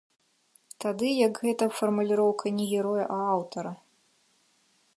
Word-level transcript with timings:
Тады 0.85 1.09
як 1.27 1.33
гэта 1.47 1.67
фармуліроўка 1.79 2.45
не 2.61 2.65
героя, 2.73 3.05
а 3.19 3.31
аўтара. 3.37 3.71